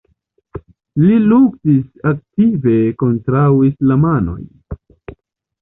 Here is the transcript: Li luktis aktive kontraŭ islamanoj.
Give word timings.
Li 1.01 1.17
luktis 1.25 2.01
aktive 2.11 2.75
kontraŭ 3.05 3.45
islamanoj. 3.71 4.41